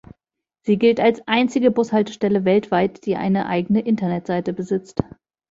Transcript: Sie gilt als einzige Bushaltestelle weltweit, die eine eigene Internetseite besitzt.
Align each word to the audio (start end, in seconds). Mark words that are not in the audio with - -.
Sie 0.65 0.79
gilt 0.79 0.99
als 0.99 1.21
einzige 1.27 1.69
Bushaltestelle 1.69 2.43
weltweit, 2.43 3.05
die 3.05 3.17
eine 3.17 3.45
eigene 3.45 3.81
Internetseite 3.85 4.51
besitzt. 4.51 5.03